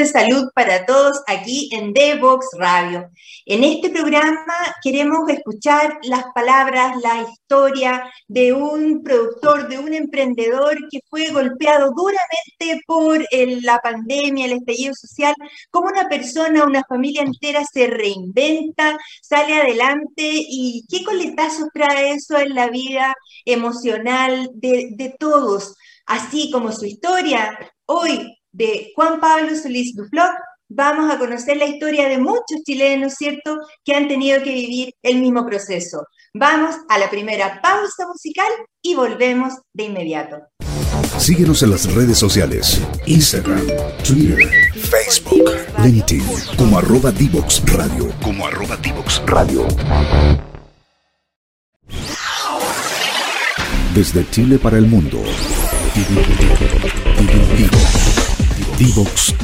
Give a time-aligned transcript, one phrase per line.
[0.00, 3.10] de Salud para Todos aquí en Devox Radio.
[3.44, 10.78] En este programa queremos escuchar las palabras, la historia de un productor, de un emprendedor
[10.90, 13.22] que fue golpeado duramente por
[13.62, 15.34] la pandemia, el estallido social,
[15.70, 22.38] cómo una persona, una familia entera se reinventa, sale adelante y qué coletazos trae eso
[22.38, 25.74] en la vida emocional de todos
[26.06, 27.56] así como su historia.
[27.86, 30.32] Hoy de Juan Pablo Solís Dufloc,
[30.68, 35.20] vamos a conocer la historia de muchos chilenos, ¿cierto?, que han tenido que vivir el
[35.20, 36.06] mismo proceso.
[36.32, 38.50] Vamos a la primera pausa musical
[38.82, 40.36] y volvemos de inmediato.
[41.18, 43.66] Síguenos en las redes sociales, Instagram,
[44.06, 45.50] Twitter, Facebook,
[45.82, 46.24] LinkedIn,
[46.56, 49.66] como arroba Divox Radio, como arroba Divox Radio.
[53.94, 55.20] Desde Chile para el mundo.
[57.56, 58.29] Divox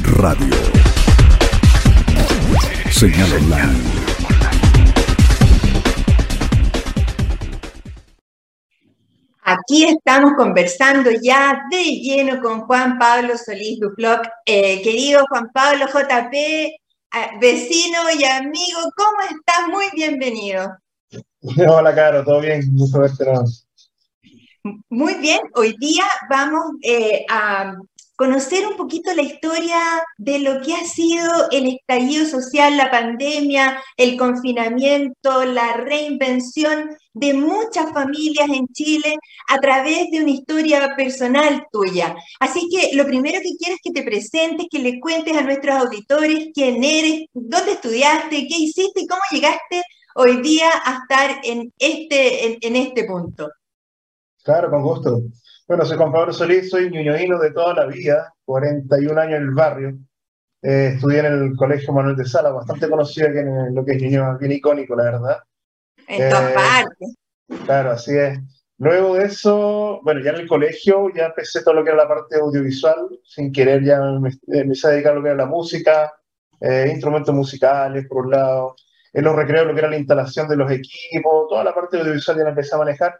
[0.03, 0.55] Radio.
[2.91, 3.97] Señal online.
[9.43, 14.27] Aquí estamos conversando ya de lleno con Juan Pablo Solís Duploc.
[14.45, 16.75] Eh, querido Juan Pablo JP, eh,
[17.39, 19.67] vecino y amigo, ¿cómo estás?
[19.69, 20.77] Muy bienvenido.
[21.69, 22.61] Hola, Caro, ¿todo bien?
[22.73, 23.25] Mucho verte.
[24.89, 27.73] Muy bien, hoy día vamos eh, a
[28.17, 29.79] conocer un poquito la historia
[30.17, 37.35] de lo que ha sido el estallido social, la pandemia, el confinamiento, la reinvención de
[37.35, 39.15] muchas familias en Chile
[39.47, 42.15] a través de una historia personal tuya.
[42.39, 45.75] Así que lo primero que quiero es que te presentes, que le cuentes a nuestros
[45.75, 49.83] auditores quién eres, dónde estudiaste, qué hiciste y cómo llegaste
[50.15, 53.51] hoy día a estar en este, en este punto.
[54.43, 55.21] Claro, con gusto.
[55.67, 59.51] Bueno, soy Juan Pablo Solís, soy ñuñoíno de toda la vida, 41 años en el
[59.51, 59.97] barrio.
[60.61, 64.01] Eh, estudié en el Colegio Manuel de Sala, bastante conocido aquí en lo que es
[64.01, 65.37] Ñuñoa, bien icónico, la verdad.
[66.07, 67.15] En todas eh, partes.
[67.65, 68.39] Claro, así es.
[68.77, 72.07] Luego de eso, bueno, ya en el colegio ya empecé todo lo que era la
[72.07, 76.13] parte audiovisual, sin querer ya me, empecé a dedicar a lo que era la música,
[76.61, 78.77] eh, instrumentos musicales, por un lado,
[79.11, 82.37] en los recreos lo que era la instalación de los equipos, toda la parte audiovisual
[82.37, 83.19] ya la empecé a manejar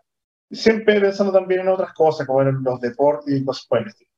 [0.51, 4.11] siempre pensando también en otras cosas, como en los deportes y cosas por el estilo.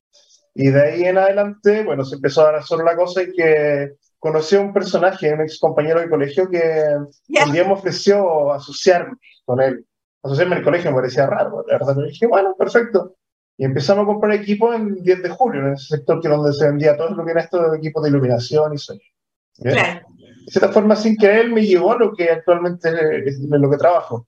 [0.56, 3.94] Y de ahí en adelante, bueno, se empezó a dar solo la cosa y que
[4.18, 6.62] conocí a un personaje, un ex compañero de colegio, que
[7.46, 9.86] un día me ofreció asociarme con él.
[10.22, 11.96] Asociarme el colegio me parecía raro, la verdad.
[11.96, 13.16] Me dije, bueno, perfecto.
[13.58, 16.66] Y empezamos a comprar equipo en 10 de julio, en ese sector que donde se
[16.66, 19.06] vendía todo lo que era esto de equipos de iluminación y sonido.
[19.58, 20.02] De
[20.48, 22.90] cierta forma, sin querer, me llevó a lo que actualmente
[23.28, 24.28] es lo que trabajo.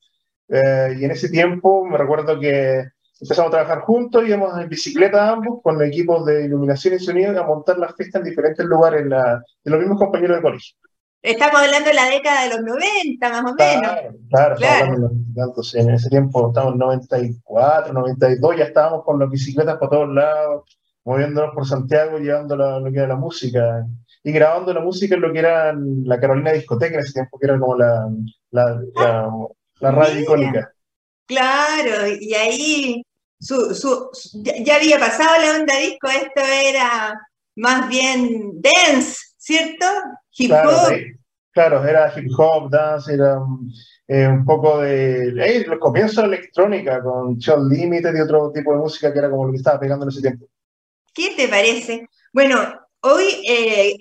[0.52, 2.84] Eh, y en ese tiempo me recuerdo que
[3.22, 7.48] empezamos a trabajar juntos, íbamos en bicicleta ambos con equipos de iluminación y sonido a
[7.48, 10.76] montar las fiestas en diferentes lugares la, de los mismos compañeros de colegio.
[11.22, 13.92] Estamos hablando de la década de los 90, más o menos.
[14.30, 15.12] Claro, claro.
[15.36, 20.10] Entonces, en ese tiempo estábamos en 94, 92, ya estábamos con las bicicletas por todos
[20.10, 20.64] lados,
[21.06, 23.86] moviéndonos por Santiago, llevando lo que era la música
[24.24, 27.46] y grabando la música en lo que era la Carolina Discoteca en ese tiempo, que
[27.46, 28.10] era como la,
[28.50, 29.30] la, la
[29.82, 30.74] la radio icónica.
[31.26, 33.04] Claro, y ahí
[33.40, 34.10] su, su,
[34.44, 37.20] ya había pasado la onda disco, esto era
[37.56, 39.86] más bien dance, ¿cierto?
[40.38, 40.94] Hip hop.
[41.52, 43.40] Claro, era hip hop, dance, era
[44.08, 45.42] eh, un poco de.
[45.42, 49.30] Ahí, los comienzos de electrónica con Shot Limited y otro tipo de música que era
[49.30, 50.48] como lo que estaba pegando en ese tiempo.
[51.14, 52.08] ¿Qué te parece?
[52.32, 52.58] Bueno,
[53.02, 53.96] hoy eh,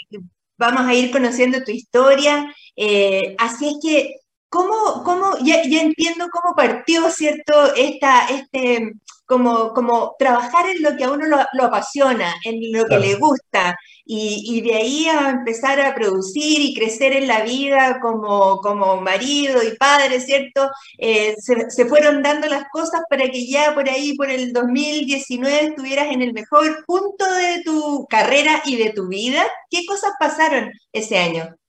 [0.57, 4.20] vamos a ir conociendo tu historia, eh, así es que
[4.51, 7.73] ¿Cómo, cómo ya, ya, entiendo cómo partió, ¿cierto?
[7.77, 8.93] Esta, este,
[9.31, 13.79] como, como trabajar en lo que a uno lo, apasiona, en lo que le gusta,
[14.05, 19.01] y, y, de ahí a empezar a producir y crecer en la vida como, como
[19.01, 20.69] marido y padre, ¿cierto?
[20.99, 25.67] Eh, se, se, fueron dando las cosas para que ya por ahí, por el 2019,
[25.67, 29.47] estuvieras en el mejor punto de tu carrera y de tu vida.
[29.71, 31.60] ¿Qué cosas pasaron ese año?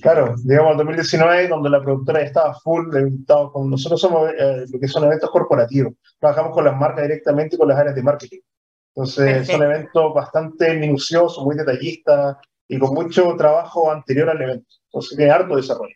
[0.00, 2.86] Claro, digamos el 2019, donde la productora ya estaba full,
[3.26, 7.58] con, nosotros somos eh, lo que son eventos corporativos, trabajamos con las marcas directamente y
[7.58, 8.40] con las áreas de marketing.
[8.94, 12.36] Entonces son eventos bastante minuciosos, muy detallistas
[12.66, 14.74] y con mucho trabajo anterior al evento.
[14.86, 15.94] Entonces tiene harto desarrollo.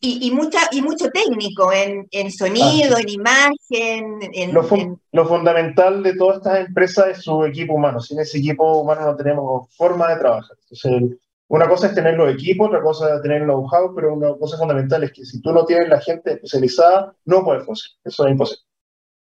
[0.00, 4.18] Y, y, mucha, y mucho técnico en, en sonido, en imagen.
[4.32, 4.66] En, lo,
[5.12, 8.00] lo, fundamental de todas estas empresas es su equipo humano.
[8.00, 10.56] Sin ese equipo humano no tenemos forma de trabajar.
[10.70, 11.18] Entonces,
[11.48, 14.58] una cosa es tener los equipos, otra cosa es tener el know-how, pero una cosa
[14.58, 17.98] fundamental es que si tú no tienes la gente especializada, no puedes funcionar.
[18.04, 18.64] Eso es imposible.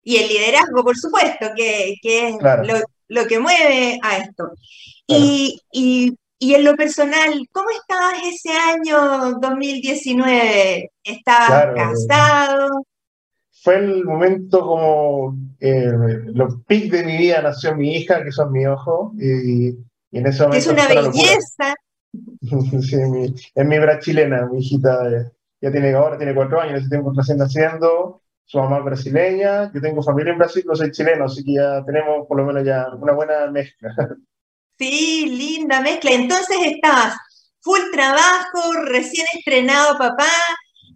[0.05, 2.37] Y el liderazgo, por supuesto, que, que es
[3.09, 4.53] lo que mueve a esto.
[5.07, 10.91] Y, y, y, en lo personal, ¿cómo estabas ese año 2019?
[11.05, 12.85] ¿Estabas casado?
[13.63, 15.93] Fue el momento como eh,
[16.35, 19.69] los pic de mi vida, nació mi hija, que son mi ojo, y,
[20.13, 20.59] en ese momento...
[20.59, 21.75] Es una belleza.
[22.83, 25.31] sí, mi, es mi chilena, mi hijita, eh,
[25.61, 29.81] ya tiene ahora tiene cuatro años, ese tiempo recién naciendo, su mamá es brasileña, yo
[29.81, 32.89] tengo familia en Brasil, no soy chileno, así que ya tenemos por lo menos ya
[32.95, 33.95] una buena mezcla.
[34.79, 36.11] Sí, linda mezcla.
[36.11, 37.15] Entonces estabas
[37.61, 40.27] full trabajo, recién estrenado papá,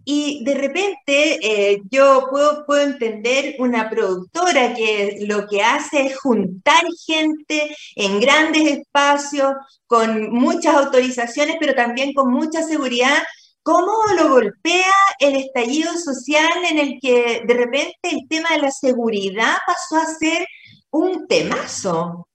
[0.09, 6.17] y de repente eh, yo puedo, puedo entender una productora que lo que hace es
[6.17, 9.51] juntar gente en grandes espacios,
[9.85, 13.17] con muchas autorizaciones, pero también con mucha seguridad.
[13.63, 18.71] ¿Cómo lo golpea el estallido social en el que de repente el tema de la
[18.71, 20.47] seguridad pasó a ser
[20.89, 22.26] un temazo?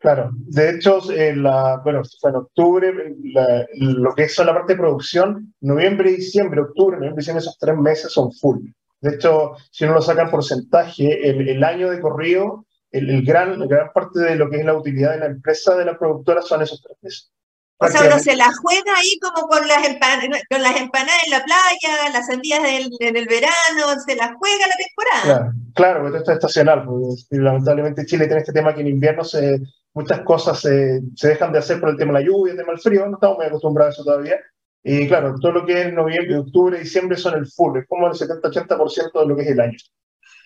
[0.00, 3.16] Claro, de hecho, la, bueno, fue en octubre,
[3.74, 8.12] lo que es la parte de producción, noviembre, diciembre, octubre, noviembre, diciembre, esos tres meses
[8.12, 8.60] son full.
[9.00, 13.58] De hecho, si uno lo saca en porcentaje, el, el año de corrido, el, gran,
[13.58, 16.42] la gran parte de lo que es la utilidad de la empresa, de la productora,
[16.42, 17.32] son esos tres meses.
[17.80, 21.30] O sea, uno se la juega ahí como con las, empanadas, con las empanadas en
[21.30, 22.60] la playa, las sandías
[22.98, 25.52] en el verano, se la juega la temporada.
[25.74, 26.84] Claro, claro esto es estacional.
[26.84, 29.60] Pues, lamentablemente Chile tiene este tema que en invierno se,
[29.94, 32.72] muchas cosas se, se, dejan de hacer por el tema de la lluvia, el tema
[32.72, 34.38] del frío, no estamos muy acostumbrados a eso todavía.
[34.82, 38.12] Y claro, todo lo que es noviembre, octubre, diciembre son el full, es como el
[38.12, 39.78] 70-80% de lo que es el año.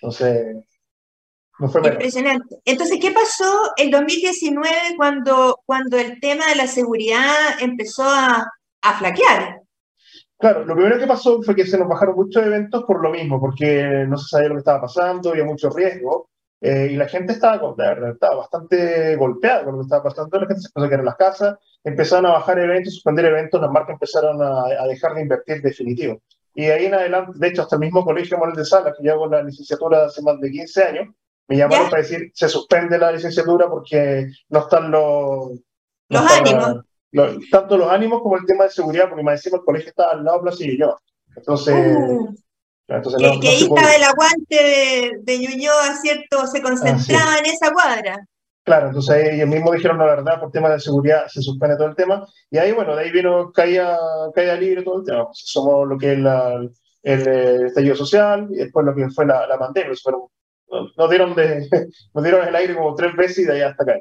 [0.01, 0.57] Entonces,
[1.61, 2.61] Impresionante.
[2.65, 8.51] Entonces, ¿qué pasó en 2019 cuando, cuando el tema de la seguridad empezó a,
[8.83, 9.61] a flaquear?
[10.39, 13.41] Claro, lo primero que pasó fue que se nos bajaron muchos eventos por lo mismo,
[13.41, 16.31] porque no se sabía lo que estaba pasando, había mucho riesgo,
[16.65, 17.75] eh, y la gente estaba,
[18.09, 21.07] estaba bastante golpeada con lo que estaba pasando, la gente se empezó a quedar en
[21.07, 25.23] las casas, empezaron a bajar eventos, suspender eventos, las marcas empezaron a, a dejar de
[25.23, 26.23] invertir definitivo.
[26.55, 29.13] Y ahí en adelante, de hecho, hasta el mismo Colegio Manuel de Salas, que yo
[29.13, 31.09] hago la licenciatura hace más de 15 años,
[31.49, 35.59] me llamaron para decir, se suspende la licenciatura porque no están los...
[36.11, 36.85] los ánimos.
[37.51, 40.25] tanto los ánimos como el tema de seguridad, porque me decimos el colegio está al
[40.25, 40.97] lado de Plaza yo.
[41.35, 41.97] Entonces...
[41.97, 42.35] Uh,
[42.97, 46.47] entonces que, ahí estaba el aguante de, de Ñuñoa, ¿cierto?
[46.47, 48.27] Se concentraba en esa cuadra.
[48.65, 51.97] Claro, entonces ellos mismos dijeron la verdad, por tema de seguridad se suspende todo el
[51.97, 52.27] tema.
[52.51, 53.99] Y ahí, bueno, de ahí vino caída,
[54.35, 55.27] caída libre todo el tema.
[55.27, 56.55] Pues somos lo que es la,
[57.03, 59.93] el, el, estallido social y después lo que fue la, la pandemia.
[60.01, 60.23] Fueron
[60.97, 61.69] nos dieron, de,
[62.15, 64.01] nos dieron el aire como tres veces y de ahí hasta acá.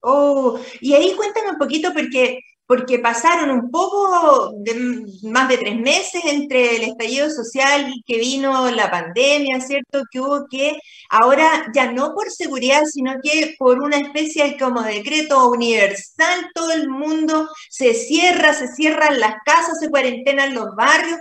[0.00, 2.40] Oh, y ahí cuéntame un poquito porque,
[2.72, 8.70] porque pasaron un poco de, más de tres meses entre el estallido social que vino
[8.70, 10.00] la pandemia, ¿cierto?
[10.10, 10.78] Que hubo que,
[11.10, 16.88] ahora ya no por seguridad, sino que por una especie como decreto universal, todo el
[16.88, 21.18] mundo se cierra, se cierran las casas, se cuarentenan los barrios.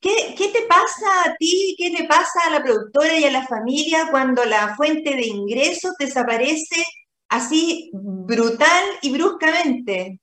[0.00, 4.08] ¿Qué, te pasa a ti, qué le pasa a la productora y a la familia
[4.10, 6.82] cuando la fuente de ingresos desaparece
[7.28, 10.18] así brutal y bruscamente?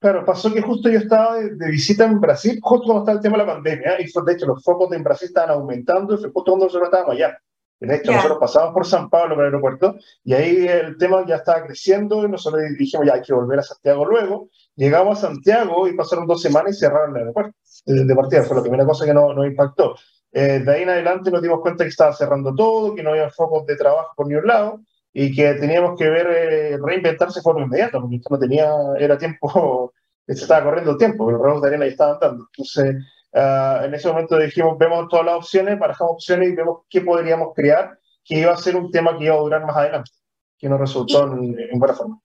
[0.00, 3.36] Claro, pasó que justo yo estaba de, visita en Brasil, justo cuando estaba el tema
[3.36, 6.30] de la pandemia, y fue, de hecho los focos en Brasil estaban aumentando, y fue
[6.30, 7.38] justo cuando nosotros estábamos allá.
[7.80, 11.36] De hecho, nosotros pasamos por San Pablo, por el aeropuerto, y ahí el tema ya
[11.36, 14.48] estaba creciendo, y nosotros dijimos, ya hay que volver a Santiago luego.
[14.74, 18.62] Llegamos a Santiago y pasaron dos semanas y cerraron el aeropuerto de partida, fue la
[18.62, 19.94] primera cosa que nos no impactó.
[20.32, 23.30] Eh, de ahí en adelante nos dimos cuenta que estaba cerrando todo, que no había
[23.30, 24.80] focos de trabajo por ni un lado
[25.20, 28.70] y que teníamos que ver eh, reinventarse de forma inmediata, porque esto no tenía,
[29.00, 29.92] era tiempo,
[30.28, 32.46] se estaba corriendo el tiempo, los ramos de arena ya estaban dando.
[32.52, 37.00] Entonces, uh, en ese momento dijimos, vemos todas las opciones, barajamos opciones y vemos qué
[37.00, 40.12] podríamos crear, que iba a ser un tema que iba a durar más adelante,
[40.56, 42.20] que nos resultó en, en, buena forma.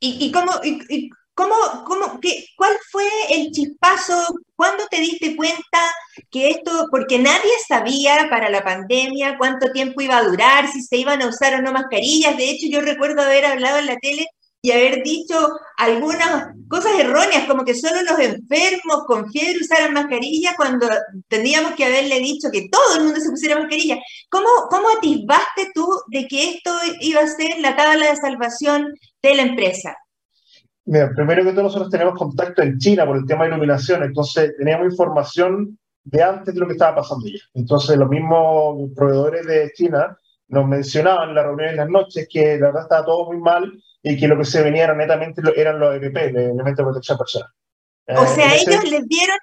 [0.00, 1.54] ¿Y, y cómo, y, ¿Cómo,
[1.86, 4.26] cómo, qué, ¿Cuál fue el chispazo?
[4.56, 5.78] ¿Cuándo te diste cuenta
[6.32, 10.96] que esto, porque nadie sabía para la pandemia cuánto tiempo iba a durar, si se
[10.96, 12.36] iban a usar o no mascarillas?
[12.36, 14.26] De hecho, yo recuerdo haber hablado en la tele
[14.62, 20.54] y haber dicho algunas cosas erróneas, como que solo los enfermos con fiebre usaran mascarilla,
[20.56, 20.88] cuando
[21.28, 23.96] tendríamos que haberle dicho que todo el mundo se pusiera mascarilla.
[24.28, 28.92] ¿Cómo, cómo atisbaste tú de que esto iba a ser la tabla de salvación
[29.22, 29.96] de la empresa?
[30.88, 34.56] Mira, primero que todo nosotros tenemos contacto en China por el tema de iluminación, entonces
[34.56, 37.40] teníamos información de antes de lo que estaba pasando ya.
[37.52, 40.16] Entonces los mismos proveedores de China
[40.48, 43.70] nos mencionaban en las reuniones en las noches que la verdad estaba todo muy mal
[44.02, 47.48] y que lo que se venía netamente eran los EPP, el elementos de protección personal.
[48.06, 49.36] O sea, eh, ellos les dieron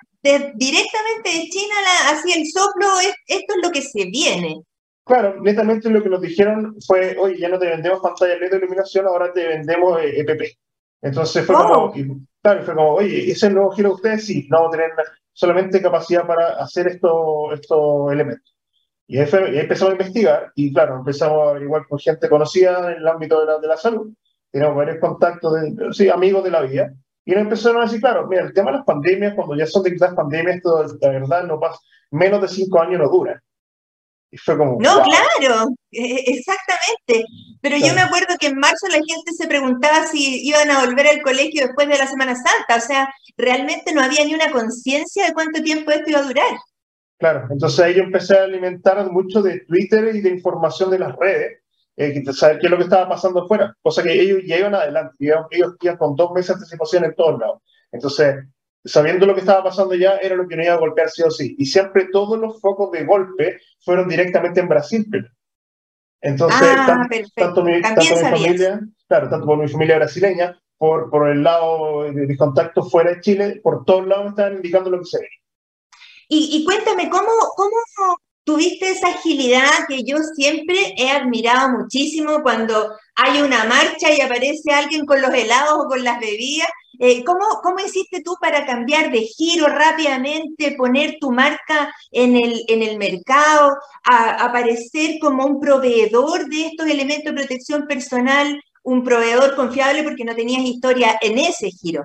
[0.55, 1.75] directamente de China
[2.07, 2.87] así el soplo,
[3.27, 4.63] esto es lo que se viene.
[5.05, 8.57] Claro, netamente lo que nos dijeron fue, oye, ya no te vendemos pantalla LED de
[8.57, 10.57] iluminación, ahora te vendemos EPP.
[11.01, 11.93] Entonces fue como,
[12.41, 14.25] claro, fue como, oye, ¿ese es el nuevo giro de ustedes?
[14.25, 14.91] Sí, no vamos a tener
[15.33, 18.55] solamente capacidad para hacer estos estos elementos.
[19.07, 23.07] Y ahí, empezamos a investigar y claro, empezamos a averiguar con gente conocida en el
[23.07, 24.11] ámbito de la, de la salud.
[24.51, 26.93] Tenemos varios contactos, de, sí, amigos de la vida.
[27.23, 29.83] Y nos empezaron a decir, claro, mira, el tema de las pandemias, cuando ya son
[29.83, 31.79] declaradas pandemias, esto de verdad no pasa,
[32.11, 33.41] menos de cinco años no dura.
[34.31, 34.77] Y fue como.
[34.79, 37.25] No, claro, e, e, exactamente.
[37.61, 41.07] Pero yo me acuerdo que en marzo la gente se preguntaba si iban a volver
[41.07, 42.77] al colegio después de la Semana Santa.
[42.77, 46.57] O sea, realmente no había ni una conciencia de cuánto tiempo esto iba a durar.
[47.17, 51.15] Claro, entonces ahí yo empecé a alimentar mucho de Twitter y de información de las
[51.15, 51.61] redes,
[51.95, 55.15] eh, saber qué es lo que estaba pasando afuera, cosa que ellos ya iban adelante,
[55.19, 55.45] ellos
[55.79, 57.61] iban con dos meses de anticipación en todos lados.
[57.91, 58.35] Entonces,
[58.85, 61.31] sabiendo lo que estaba pasando ya, era lo que no iba a golpear sí o
[61.31, 61.55] sí.
[61.57, 65.07] Y siempre todos los focos de golpe fueron directamente en Brasil.
[66.21, 72.03] Entonces, ah, tanto, mi, familia, claro, tanto por mi familia brasileña, por, por el lado
[72.03, 75.19] de mis contactos fuera de Chile, por todos lados me estaban indicando lo que se
[75.19, 75.29] veía.
[76.27, 83.41] Y, cuéntame, ¿cómo, ¿cómo tuviste esa agilidad que yo siempre he admirado muchísimo cuando hay
[83.41, 86.69] una marcha y aparece alguien con los helados o con las bebidas?
[86.99, 92.63] Eh, ¿cómo, ¿Cómo hiciste tú para cambiar de giro rápidamente, poner tu marca en el,
[92.67, 99.55] en el mercado, aparecer como un proveedor de estos elementos de protección personal, un proveedor
[99.55, 102.03] confiable porque no tenías historia en ese giro?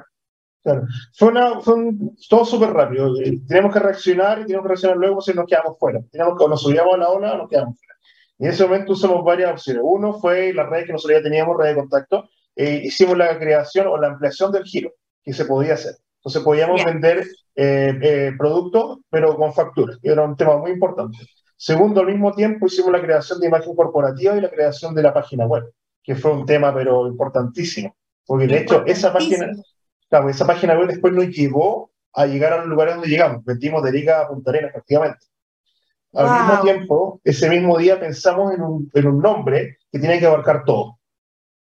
[0.63, 0.87] Claro.
[1.15, 1.59] Fue, una,
[2.29, 3.15] todo súper rápido.
[3.21, 6.01] Eh, tenemos que reaccionar y tenemos que reaccionar luego si nos quedamos fuera.
[6.11, 7.95] Tenemos que, o nos subíamos a la ola o nos quedamos fuera.
[8.39, 9.83] Y en ese momento usamos varias opciones.
[9.85, 12.29] Uno fue la red que nosotros ya teníamos, red de contacto.
[12.57, 15.95] Eh, hicimos la creación o la ampliación del giro que se podía hacer.
[16.19, 21.17] Entonces podíamos vender eh, productos, pero con facturas, que era un tema muy importante.
[21.57, 25.13] Segundo, al mismo tiempo hicimos la creación de imagen corporativa y la creación de la
[25.13, 25.65] página web,
[26.03, 27.95] que fue un tema, pero importantísimo.
[28.27, 29.51] Porque de hecho, esa página,
[30.11, 33.45] Claro, esa página web después nos llevó a llegar a los lugares donde llegamos.
[33.45, 35.27] Vendimos de Liga a Punta Arenas, prácticamente.
[36.13, 40.27] Al mismo tiempo, ese mismo día pensamos en un, en un, nombre que tiene que
[40.27, 40.99] abarcar todo.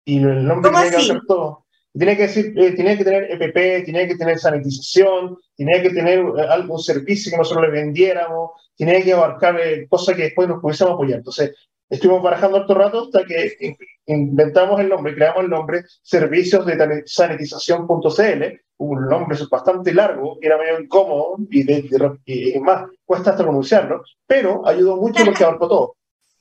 [0.03, 1.65] Y el nombre tiene que abarcar todo.
[1.93, 6.19] Tiene que, decir, eh, tiene que tener EPP, tiene que tener sanitización, tiene que tener
[6.19, 10.61] eh, algún servicio que nosotros le vendiéramos, tiene que abarcar eh, cosas que después nos
[10.61, 11.17] pudiésemos apoyar.
[11.19, 11.51] Entonces,
[11.91, 18.43] estuvimos barajando otro rato hasta que inventamos el nombre, creamos el nombre Servicios de Sanitización.cl,
[18.77, 24.95] un nombre bastante largo, era medio incómodo y, de, más, cuesta hasta pronunciarlo, pero ayudó
[24.95, 25.95] mucho porque abarcó todo.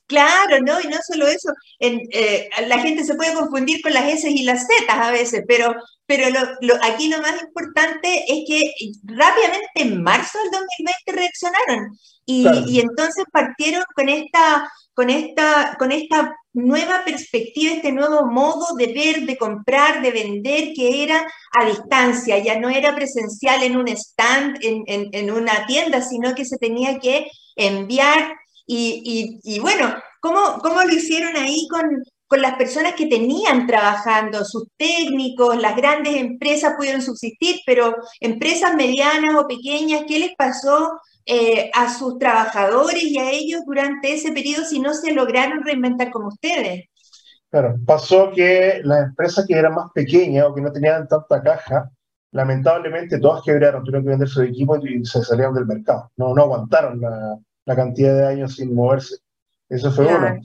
[0.07, 0.81] Claro, ¿no?
[0.81, 4.67] Y no solo eso, eh, la gente se puede confundir con las S y las
[4.67, 5.75] Z a veces, pero,
[6.07, 6.27] pero
[6.83, 8.73] aquí lo más importante es que
[9.05, 14.69] rápidamente en marzo del 2020 reaccionaron y, y entonces partieron con esta
[15.01, 20.75] con esta, con esta nueva perspectiva, este nuevo modo de ver, de comprar, de vender,
[20.77, 21.27] que era
[21.59, 26.59] a distancia, ya no era presencial en un stand, en, una tienda, sino que se
[26.59, 28.35] tenía que enviar.
[28.67, 31.83] Y, bueno, ¿cómo, ¿cómo, lo hicieron ahí con,
[32.27, 38.75] con las personas que tenían trabajando, sus técnicos, las grandes empresas pudieron subsistir, pero empresas
[38.75, 40.91] medianas o pequeñas, ¿qué les pasó
[41.31, 46.11] eh, a sus trabajadores y a ellos durante ese periodo si no se lograron reinventar
[46.11, 46.87] como ustedes?
[47.49, 51.89] Claro, pasó que las empresas que eran más pequeñas o que no tenían tanta caja,
[52.33, 56.11] lamentablemente todas quebraron, tuvieron que vender su equipo y se salieron del mercado.
[56.17, 59.17] No, no aguantaron la, la cantidad de años sin moverse.
[59.69, 60.41] Eso fue uno.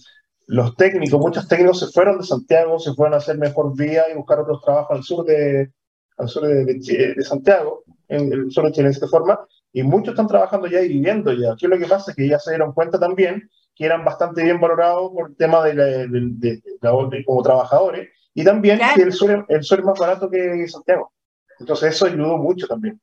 [0.47, 4.15] Los técnicos, muchos técnicos se fueron de Santiago, se fueron a hacer mejor vía y
[4.15, 5.71] buscar otros trabajos al sur de,
[6.17, 9.39] al sur de, de, Santiago, en el sur de Chile de esta forma,
[9.75, 11.51] y muchos están trabajando ya y viviendo ya.
[11.51, 14.57] Aquí lo que pasa es que ya se dieron cuenta también que eran bastante bien
[14.61, 19.79] valorados por el tema de, de, como trabajadores y también que el sur, el sur
[19.79, 21.11] es más barato que Santiago.
[21.59, 23.01] Entonces eso ayudó mucho también.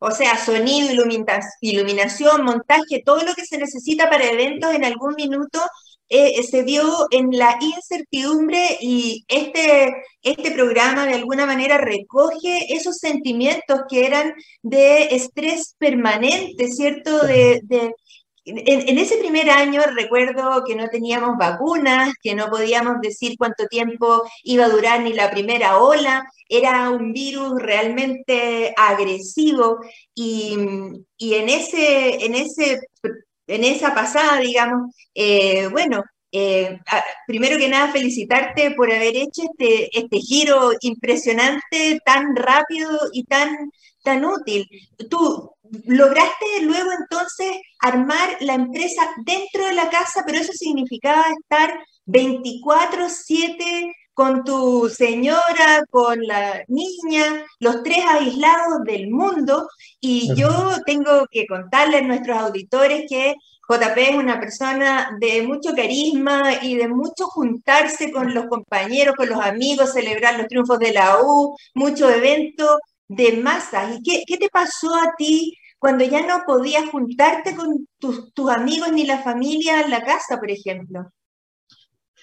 [0.00, 0.92] O sea, sonido,
[1.60, 5.60] iluminación, montaje, todo lo que se necesita para eventos en algún minuto
[6.08, 12.96] eh, se dio en la incertidumbre y este, este programa de alguna manera recoge esos
[12.96, 17.20] sentimientos que eran de estrés permanente, ¿cierto?
[17.26, 17.60] De,
[18.44, 24.22] en, ese primer año recuerdo que no teníamos vacunas, que no podíamos decir cuánto tiempo
[24.42, 29.78] iba a durar ni la primera ola, era un virus realmente agresivo
[30.14, 30.56] y,
[31.18, 32.80] y en, ese, en ese
[33.48, 36.78] en esa pasada, digamos, eh, bueno, eh,
[37.26, 43.70] primero que nada, felicitarte por haber hecho este, este giro impresionante, tan rápido y tan,
[44.02, 44.68] tan útil.
[45.10, 45.50] Tú,
[45.86, 53.92] lograste luego entonces armar la empresa dentro de la casa, pero eso significaba estar 24/7
[54.18, 59.68] con tu señora, con la niña, los tres aislados del mundo.
[60.00, 60.48] Y yo
[60.84, 63.36] tengo que contarle a nuestros auditores que
[63.68, 69.28] JP es una persona de mucho carisma y de mucho juntarse con los compañeros, con
[69.28, 73.98] los amigos, celebrar los triunfos de la U, mucho evento de masas.
[73.98, 78.50] ¿Y qué, qué te pasó a ti cuando ya no podías juntarte con tus, tus
[78.50, 81.12] amigos ni la familia en la casa, por ejemplo?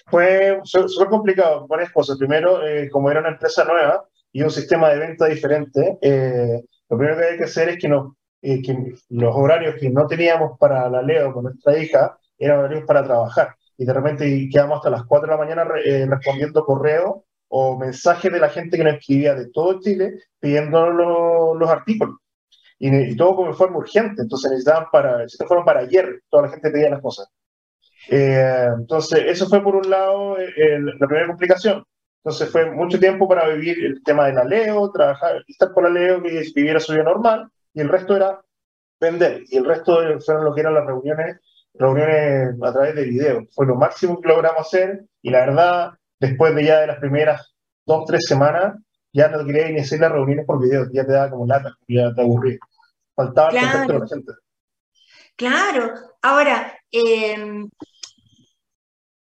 [0.08, 2.16] Fue súper complicado, varias cosas.
[2.16, 6.96] Primero, eh, como era una empresa nueva y un sistema de venta diferente, eh, lo
[6.96, 7.88] primero que hay que hacer es que,
[8.42, 12.84] eh, que los horarios que no teníamos para la Leo con nuestra hija eran horarios
[12.84, 13.56] para trabajar.
[13.76, 17.16] Y de repente quedamos hasta las 4 de la mañana respondiendo correos
[17.48, 22.16] o mensajes de la gente que nos escribía de todo Chile pidiendo los artículos.
[22.78, 26.90] Y, todo como forma urgente, entonces necesitaban para, fueron para ayer, toda la gente pedía
[26.90, 27.28] las cosas.
[28.08, 31.84] Eh, entonces, eso fue por un lado eh, la primera complicación.
[32.18, 35.90] Entonces, fue mucho tiempo para vivir el tema de la Leo, trabajar, estar por la
[35.90, 38.40] Leo, que viviera su vida normal, y el resto era
[39.00, 39.42] vender.
[39.48, 41.40] Y el resto fueron lo que eran las reuniones,
[41.74, 43.46] reuniones a través de video.
[43.54, 47.54] Fue lo máximo que logramos hacer, y la verdad, después de ya de las primeras
[47.84, 48.74] dos, tres semanas,
[49.12, 52.12] ya no quería ni hacer las reuniones por video, ya te daba como lata, ya
[52.12, 52.58] te aburrí.
[53.14, 54.32] Faltaba el contacto de la gente.
[55.36, 57.64] Claro, ahora, eh,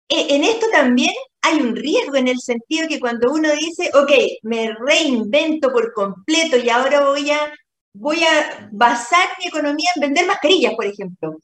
[0.08, 1.12] en esto también
[1.44, 4.10] hay un riesgo en el sentido que cuando uno dice, ok,
[4.42, 7.52] me reinvento por completo y ahora voy a,
[7.92, 11.38] voy a basar mi economía en vender mascarillas, por ejemplo.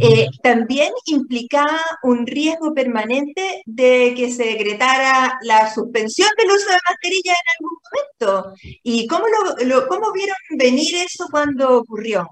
[0.00, 6.78] Eh, también implicaba un riesgo permanente de que se decretara la suspensión del uso de
[6.90, 8.54] mascarillas en algún momento.
[8.82, 12.28] ¿Y cómo, lo, cómo vieron venir eso cuando ocurrió?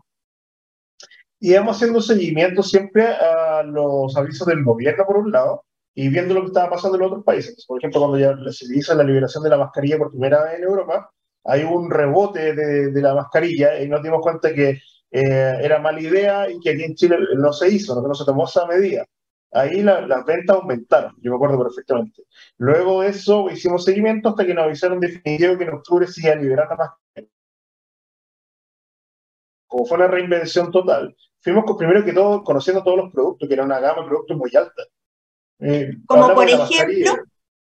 [1.38, 6.34] Y hemos haciendo seguimiento siempre a los avisos del gobierno, por un lado, y viendo
[6.34, 7.64] lo que estaba pasando en otros países.
[7.66, 10.64] Por ejemplo, cuando ya se dice la liberación de la mascarilla por primera vez en
[10.64, 11.10] Europa,
[11.44, 14.78] hay un rebote de, de la mascarilla y nos dimos cuenta que
[15.12, 18.46] eh, era mala idea y que aquí en Chile no se hizo, no, se tomó
[18.46, 19.04] esa medida.
[19.52, 22.22] Ahí las ventas aumentaron, yo me acuerdo perfectamente.
[22.56, 26.32] Luego de eso hicimos seguimiento hasta que nos avisaron definitivo que en octubre se iba
[26.32, 27.32] a liberar la mascarilla.
[29.66, 33.54] Como fue una reinvención total, fuimos con, primero que todo conociendo todos los productos, que
[33.54, 34.82] era una gama de productos muy alta.
[35.62, 37.12] Eh, Como por ejemplo.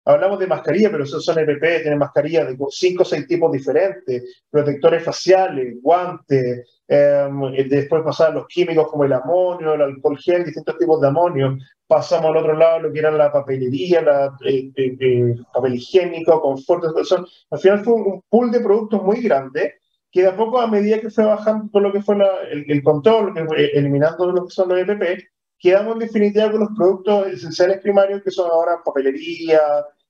[0.07, 4.41] Hablamos de mascarilla, pero esos son EPP, tienen mascarillas de 5 o 6 tipos diferentes,
[4.49, 10.77] protectores faciales, guantes, em, después pasaban los químicos como el amonio, el alcohol gel, distintos
[10.77, 11.57] tipos de amonio.
[11.85, 16.85] Pasamos al otro lado lo que era la papelería, la, eh, eh, papel higiénico, confort.
[17.03, 19.73] Son, al final fue un pool de productos muy grande
[20.09, 22.15] que de a poco, a medida que fue bajando todo lo que fue
[22.49, 23.33] el, el, control,
[23.73, 25.19] eliminando lo que son los EPP,
[25.59, 29.59] quedamos en definitiva con los productos esenciales primarios que son ahora papelería,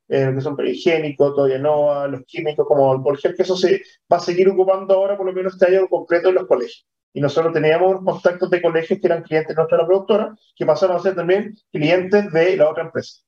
[0.09, 3.81] eh, que son higiénicos, todavía no, los químicos como el gel, que eso se
[4.11, 6.87] va a seguir ocupando ahora por lo menos este año completo en los colegios.
[7.13, 10.99] Y nosotros teníamos contactos de colegios que eran clientes nuestra la productora, que pasaron a
[10.99, 13.21] ser también clientes de la otra empresa.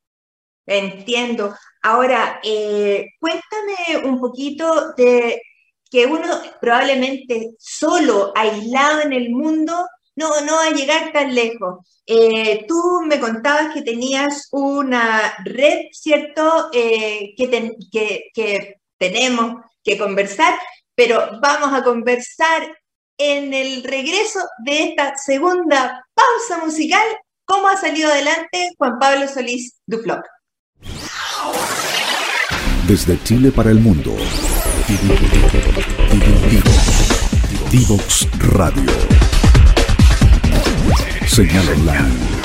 [0.66, 1.56] Entiendo.
[1.82, 5.42] Ahora, eh, cuéntame un poquito de
[5.90, 6.28] que uno
[6.62, 9.74] probablemente solo, aislado en el mundo,
[10.20, 11.86] no, no va a llegar tan lejos.
[12.06, 16.70] Eh, tú me contabas que tenías una red, ¿cierto?
[16.74, 20.60] Eh, que, que, tenemos que conversar,
[20.94, 22.78] pero vamos a conversar
[23.18, 27.06] en el regreso de esta segunda pausa musical.
[27.46, 30.26] ¿Cómo ha salido adelante Juan Pablo Solís Dufloc?
[32.88, 34.14] Desde Chile para el mundo.
[37.72, 39.19] Divox Radio.
[41.30, 42.39] Señal online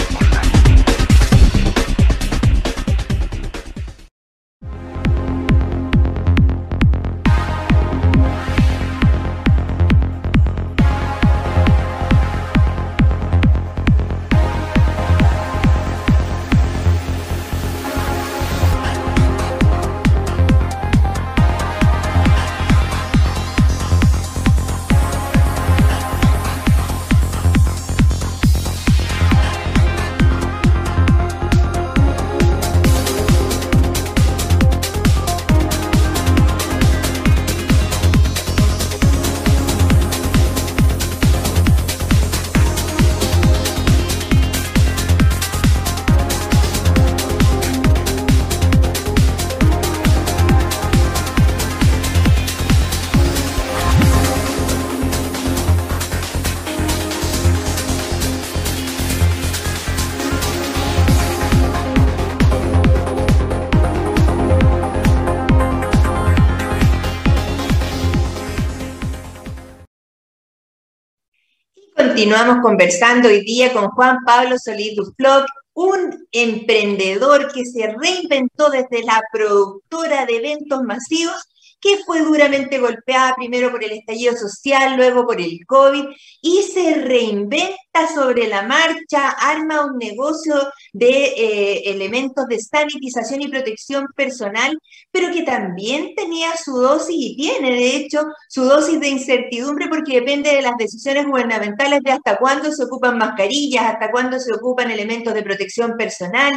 [72.14, 79.02] continuamos conversando hoy día con Juan Pablo Solís Dufloc, un emprendedor que se reinventó desde
[79.04, 81.42] la productora de eventos masivos
[81.80, 86.04] que fue duramente golpeada primero por el estallido social, luego por el COVID,
[86.40, 87.74] y se reinventa
[88.14, 90.54] sobre la marcha, arma un negocio
[90.92, 94.76] de eh, elementos de sanitización y protección personal,
[95.10, 100.20] pero que también tenía su dosis y tiene, de hecho, su dosis de incertidumbre porque
[100.20, 104.90] depende de las decisiones gubernamentales de hasta cuándo se ocupan mascarillas, hasta cuándo se ocupan
[104.90, 106.52] elementos de protección personal.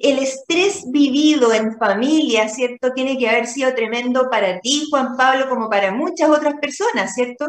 [0.00, 2.92] El estrés vivido en familia, ¿cierto?
[2.92, 7.46] Tiene que haber sido tremendo para ti Juan Pablo, como para muchas otras personas, ¿cierto?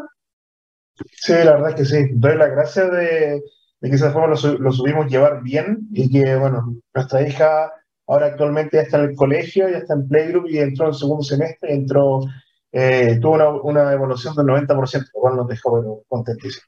[1.12, 2.08] Sí, la verdad es que sí.
[2.14, 3.42] Doy la gracia de,
[3.82, 7.72] que esa forma lo, lo, subimos llevar bien y que, bueno, nuestra hija
[8.08, 11.24] ahora actualmente ya está en el colegio, ya está en Playgroup y entró en segundo
[11.24, 12.22] semestre, entró,
[12.72, 16.68] eh, tuvo una, una, evolución del 90%, lo cual nos dejó contentísimos.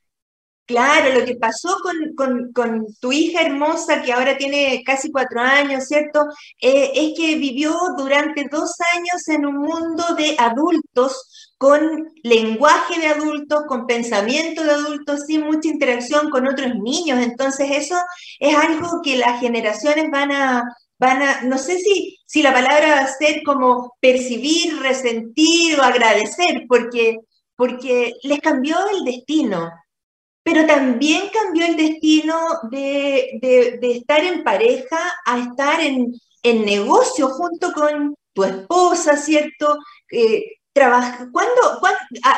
[0.65, 1.75] Claro, lo que pasó
[2.15, 6.25] con, tu hija hermosa, que ahora tiene casi cuatro años, ¿cierto?
[6.61, 13.07] Eh, es que vivió durante dos años en un mundo de adultos, con lenguaje de
[13.07, 17.19] adultos, con pensamiento de adultos, sin mucha interacción con otros niños.
[17.19, 17.97] Entonces, eso
[18.39, 20.63] es algo que las generaciones van a,
[20.97, 25.83] van a, no sé si, si la palabra va a ser como percibir, resentir o
[25.83, 27.17] agradecer, porque,
[27.57, 29.69] porque les cambió el destino
[30.43, 32.35] pero también cambió el destino
[32.69, 33.39] de,
[33.81, 39.77] estar en pareja a estar en, negocio junto con tu esposa, ¿cierto?
[40.11, 41.61] Eh, ¿Cuándo,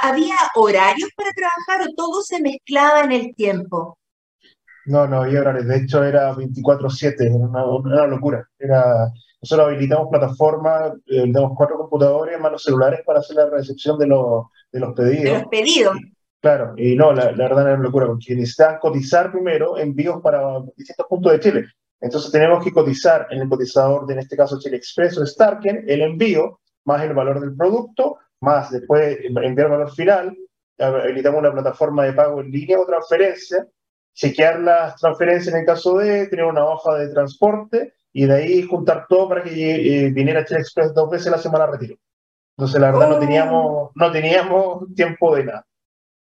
[0.03, 3.97] había horarios para trabajar o todo se mezclaba en el tiempo?
[4.85, 5.65] No, no había horarios.
[5.65, 8.47] De hecho, era 24-7, era una, locura.
[8.59, 13.97] Era, nosotros habilitamos plataformas, eh, habilitamos cuatro computadores más los celulares para hacer la recepción
[13.97, 15.23] de los, de los pedidos.
[15.23, 15.95] De los pedidos.
[16.41, 21.07] Claro, y no, la, verdad era una locura, porque necesitan cotizar primero envíos para distintos
[21.07, 21.65] puntos de Chile.
[21.99, 25.85] Entonces tenemos que cotizar en el cotizador de, en este caso, Chile Express o Starken,
[25.87, 30.37] el envío, más el valor del producto, más después enviar valor final,
[30.77, 33.67] habilitamos una plataforma de pago en línea o transferencia,
[34.13, 38.63] chequear las transferencias en el caso de tener una hoja de transporte y de ahí
[38.63, 41.97] juntar todo para que eh, viniera Chile Express dos veces a la semana a retiro.
[42.57, 45.65] Entonces, la verdad, no, teníamos, no teníamos tiempo de nada.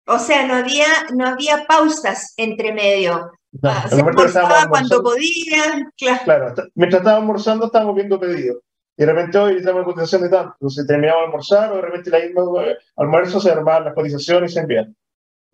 [0.07, 3.31] O sea, no había, no había pausas entre medio.
[3.53, 5.91] No, ah, se almorzaba cuando podía.
[6.25, 6.55] Claro.
[6.75, 8.59] mientras estábamos almorzando estábamos viendo pedidos.
[8.97, 10.55] Y de repente hoy estamos en cotización de tanto.
[10.61, 14.51] Entonces terminamos de almorzar o de repente la misma eh, almuerzo se armaban las cotizaciones
[14.51, 14.97] y se envían.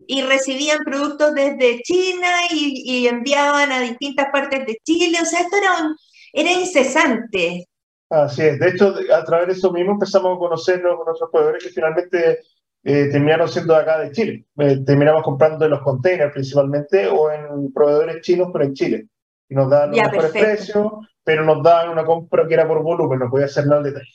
[0.07, 5.19] Y recibían productos desde China y, enviaban a distintas partes de Chile.
[5.21, 5.75] O sea, esto era,
[6.33, 7.67] era incesante.
[8.11, 8.59] Así es.
[8.59, 12.41] De hecho, a través de eso mismo empezamos a conocer con nuestros proveedores que finalmente
[12.91, 14.47] eh, terminaron siendo de acá de Chile.
[14.57, 19.07] Eh, terminamos comprando en los containers principalmente o en proveedores chinos, pero en Chile.
[19.47, 23.19] Y nos dan un mejores precios, pero nos dan una compra que era por volumen,
[23.19, 24.13] no podía hacer nada en detalle.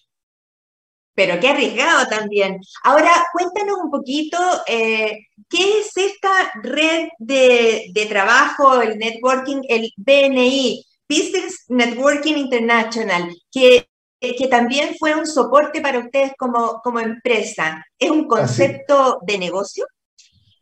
[1.14, 2.60] Pero qué arriesgado también.
[2.84, 6.32] Ahora, cuéntanos un poquito, eh, ¿qué es esta
[6.64, 13.88] red de, de trabajo, el networking, el BNI, Business Networking International, que
[14.32, 17.86] que también fue un soporte para ustedes como, como empresa.
[18.00, 19.86] ¿Es un concepto de negocio?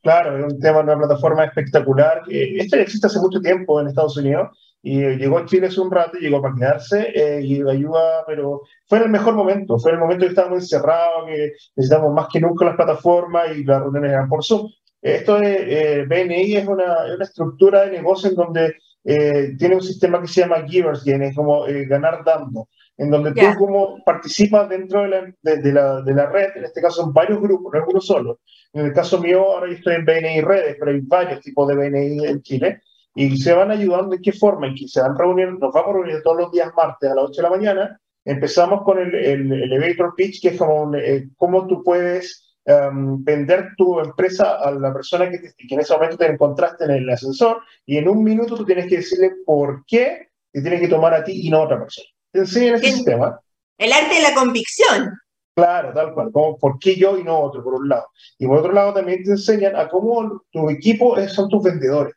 [0.01, 2.23] Claro, es un tema, una plataforma espectacular.
[2.27, 4.49] Esto ya existe hace mucho tiempo en Estados Unidos
[4.81, 8.97] y llegó a Chile hace un rato, llegó para quedarse eh, y ayuda, pero fue
[8.97, 12.39] en el mejor momento, fue en el momento que estábamos encerrados, que necesitamos más que
[12.39, 14.67] nunca las plataformas y las reuniones eran por Zoom.
[14.99, 19.83] Esto de eh, BNI es una, una, estructura de negocio en donde eh, tiene un
[19.83, 22.67] sistema que se llama Givers Gain, es como ganar dando
[23.01, 26.83] en donde tú como participas dentro de la, de, la, de la, red, en este
[26.83, 28.39] caso en varios grupos, no es uno solo.
[28.71, 31.75] En el caso mío, ahora yo estoy en BNI Redes, pero hay varios tipos de
[31.77, 32.81] BNI en Chile,
[33.15, 35.93] y se van ayudando en qué forma, en que se van reuniendo, nos vamos a
[35.93, 39.51] reunir todos los días martes a las 8 de la mañana, empezamos con el, el
[39.51, 44.93] elevator pitch, que es como eh, cómo tú puedes um, vender tu empresa a la
[44.93, 48.55] persona que, que, en ese momento te encontraste en el ascensor, y en un minuto
[48.55, 51.63] tú tienes que decirle por qué te tienes que tomar a ti y no a
[51.63, 53.39] otra persona te enseñan ese sistema.
[53.77, 55.11] El arte de la convicción.
[55.53, 58.07] Claro, tal cual, como por qué yo y no otro, por un lado.
[58.37, 62.13] Y por otro lado también te enseñan a cómo tu equipo son tus vendedores.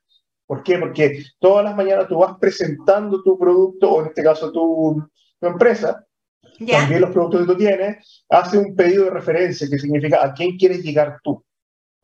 [0.47, 0.79] ¿Por qué?
[0.79, 5.03] Porque todas las mañanas tú vas presentando tu producto, o en este caso tu,
[5.41, 6.05] tu empresa,
[6.59, 10.57] también los productos que tú tienes, hace un pedido de referencia, que significa a quién
[10.57, 11.45] quieres llegar tú.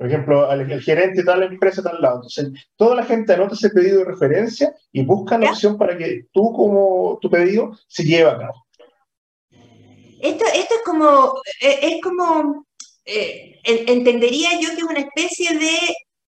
[0.01, 2.23] Por ejemplo, el, gerente de tal empresa, tal lado.
[2.23, 6.25] Entonces, toda la gente anota ese pedido de referencia y busca la opción para que
[6.33, 8.67] tú, como tu pedido, se lleve a cabo.
[10.23, 12.65] Esto, esto es como, eh, es como,
[13.05, 15.77] eh, entendería yo que es una especie de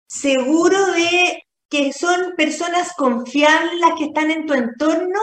[0.06, 5.18] seguro de que son personas confiables las que están en tu entorno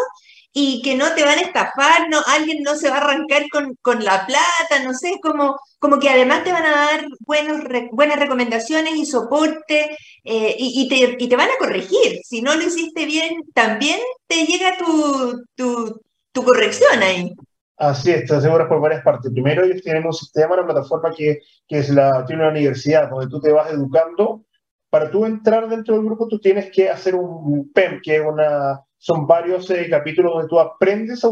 [0.51, 3.75] y que no te van a estafar, no, alguien no se va a arrancar con,
[3.81, 8.19] con la plata, no sé, como, como que además te van a dar buenos, buenas
[8.19, 12.19] recomendaciones y soporte eh, y, y, te, y, te, van a corregir.
[12.23, 17.33] Si no lo hiciste bien, también te llega tu, tu, tu corrección ahí.
[17.77, 19.31] Así es, te aseguras por varias partes.
[19.31, 23.27] Primero, ellos tienen un sistema, una plataforma que, que es la, tiene una universidad donde
[23.27, 24.43] tú te vas educando.
[24.89, 28.81] Para tú entrar dentro del grupo, tú tienes que hacer un PEM, que es una,
[28.99, 31.29] son varios eh, capítulos donde tú aprendes a,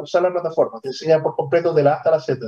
[0.00, 2.46] usar la plataforma, te enseñan por completo de la A hasta la Z.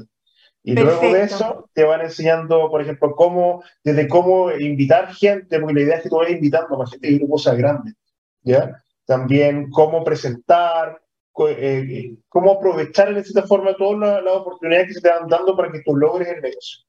[0.62, 5.74] Y luego de eso te van enseñando, por ejemplo, cómo, desde cómo invitar gente, porque
[5.74, 7.94] la idea es que tú vayas invitando a más gente y grupos sea grande,
[8.42, 8.82] ¿ya?
[9.06, 11.00] También cómo presentar,
[11.48, 15.72] eh, cómo aprovechar en cierta forma todas las oportunidades que se te van dando para
[15.72, 16.84] que tú logres el negocio.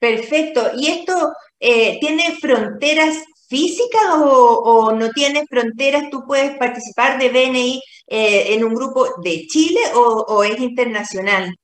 [0.00, 0.70] Perfecto.
[0.76, 6.10] ¿Y esto eh, tiene fronteras físicas o, no tiene fronteras?
[6.10, 11.54] ¿Tú puedes participar de BNI eh, en un grupo de Chile o, es internacional?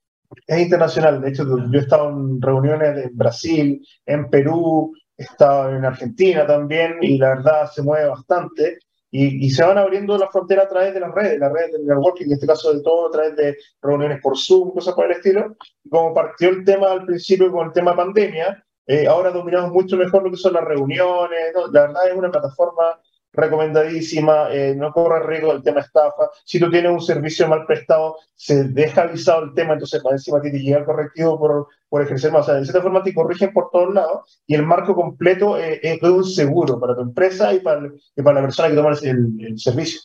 [0.46, 1.20] Es internacional.
[1.20, 6.46] De hecho, yo he estado en reuniones en Brasil, en Perú, he estado en Argentina
[6.46, 8.78] también y la verdad se mueve bastante.
[9.16, 12.26] Y, se van abriendo las fronteras a través de las redes, las redes del networking,
[12.26, 15.54] en este caso de todo, a través de reuniones por Zoom, cosas por el estilo.
[15.84, 19.96] Y como partió el tema al principio con el tema pandemia, eh, ahora dominamos mucho
[19.96, 21.52] mejor lo que son las reuniones.
[21.72, 23.00] La verdad es una plataforma
[23.34, 26.30] recomendadísima, eh, no corre riesgo del tema estafa.
[26.44, 30.40] Si tú tienes un servicio mal prestado, se deja avisado el tema, entonces para encima
[30.40, 32.42] tiene que llegar correctivo por, por ejercer más.
[32.42, 35.80] O sea, de cierta forma te corrigen por todos lados y el marco completo eh,
[35.82, 40.00] es un seguro para tu empresa y para, la persona que toma el, servicio.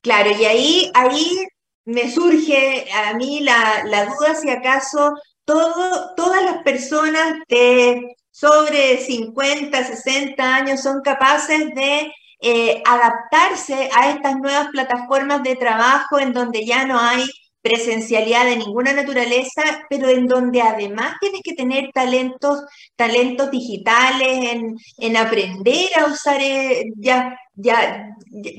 [0.00, 1.46] Claro, y ahí, ahí
[1.84, 5.14] me surge a mí la, la duda si acaso
[5.52, 12.10] todo, todas las personas de sobre 50, 60 años son capaces de
[12.40, 17.24] eh, adaptarse a estas nuevas plataformas de trabajo en donde ya no hay
[17.62, 22.64] presencialidad de ninguna naturaleza, pero en donde además tienes que tener talentos,
[22.96, 28.08] talentos digitales, en, en aprender a usar, eh, ya, ya,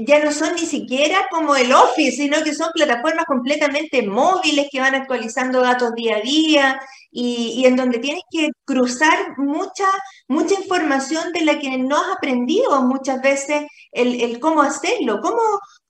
[0.08, 4.80] ya no son ni siquiera como el Office, sino que son plataformas completamente móviles que
[4.80, 6.80] van actualizando datos día a día
[7.12, 9.86] y, y en donde tienes que cruzar mucha,
[10.28, 15.20] mucha información de la que no has aprendido muchas veces el, el cómo hacerlo.
[15.22, 15.42] ¿Cómo,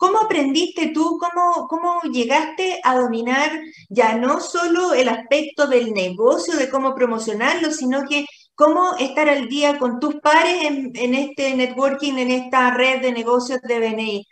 [0.03, 3.49] ¿Cómo aprendiste tú, cómo, cómo llegaste a dominar
[3.87, 9.47] ya no solo el aspecto del negocio, de cómo promocionarlo, sino que cómo estar al
[9.47, 14.27] día con tus pares en, este networking, en esta red de negocios de BNI?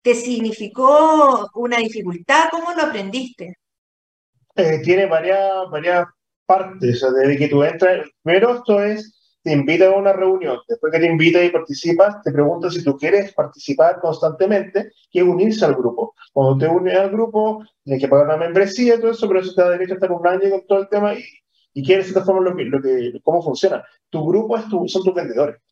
[0.00, 2.44] ¿Te significó una dificultad?
[2.52, 3.56] ¿Cómo lo aprendiste?
[4.54, 6.06] Eh, tiene varias, varias
[6.46, 7.00] partes.
[7.00, 9.15] desde que tú entras, primero esto es
[9.46, 12.96] te invita a una reunión, después que te invita y participas, te preguntan si tú
[12.96, 16.16] quieres participar constantemente, que unirse al grupo.
[16.32, 19.54] Cuando te unes al grupo, tienes que pagar una membresía y todo eso, pero eso
[19.54, 21.22] te da derecho a estar un año con todo el tema y,
[21.74, 23.84] y quieres de esta forma lo que, lo que, cómo funciona.
[24.10, 25.62] Tu grupo es tu, son tus vendedores.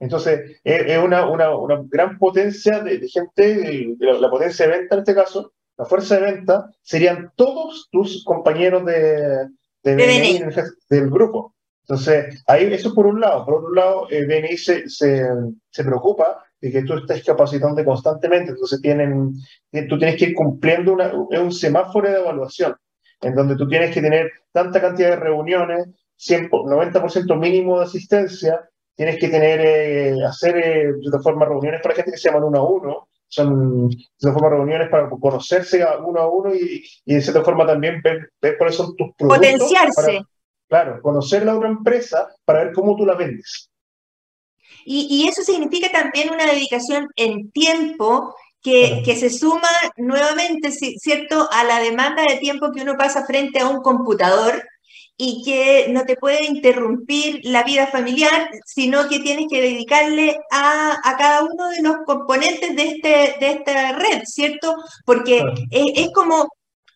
[0.00, 5.14] Entonces, es, una, una, una, gran potencia de, gente, la, potencia de venta en este
[5.14, 9.48] caso, la fuerza de venta, serían todos tus compañeros de
[9.82, 11.57] del grupo.
[11.88, 13.46] Entonces, ahí eso por un lado.
[13.46, 18.50] Por otro lado, eh, BNI se, se, preocupa de que tú estés capacitando constantemente.
[18.50, 19.32] Entonces, tienen,
[19.72, 22.76] eh, tú tienes que ir cumpliendo una, un semáforo de evaluación,
[23.22, 28.68] en donde tú tienes que tener tanta cantidad de reuniones, 100, 90% mínimo de asistencia,
[28.94, 32.58] tienes que tener, eh, hacer eh, de forma reuniones para gente que se llaman uno
[32.58, 37.42] a uno, son de forma reuniones para conocerse uno a uno y, y de cierta
[37.42, 39.38] forma también ver, ver cuáles son tus productos.
[39.38, 40.20] Potenciarse.
[40.68, 43.70] Claro, conocer la otra empresa para ver cómo tú la vendes.
[44.84, 51.64] Y, eso significa también una dedicación en tiempo que, que, se suma nuevamente, ¿cierto?, a
[51.64, 54.62] la demanda de tiempo que uno pasa frente a un computador
[55.20, 60.96] y que no te puede interrumpir la vida familiar, sino que tienes que dedicarle a,
[61.02, 64.76] a cada uno de los componentes de, este, de esta red, ¿cierto?
[65.04, 66.48] Porque es, es, como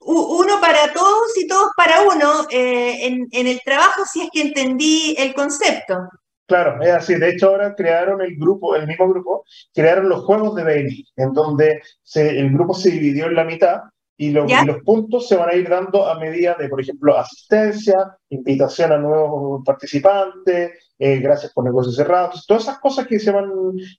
[0.05, 4.43] uno para todos y todos para uno eh, en, en, el trabajo, si es que
[4.43, 6.09] entendí el concepto.
[6.47, 7.15] Claro, es así.
[7.15, 11.33] De hecho, ahora crearon el grupo, el mismo grupo, crearon los juegos de Bailey, en
[11.33, 13.81] donde se, el grupo se dividió en la mitad
[14.17, 14.47] y, los
[14.85, 19.63] puntos se van a ir dando a medida de, por ejemplo, asistencia, invitación a nuevos
[19.65, 22.47] participantes, eh, gracias por negocios cerrados.
[22.47, 23.51] Todas esas cosas que se van,